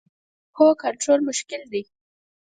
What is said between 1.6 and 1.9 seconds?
دی